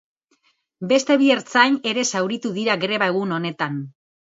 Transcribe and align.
Beste 0.91 1.17
bi 1.23 1.29
ertzain 1.35 1.77
ere 1.93 2.07
zauritu 2.07 2.55
dira 2.59 2.81
greba 2.87 3.13
egun 3.15 3.39
honetan. 3.39 3.81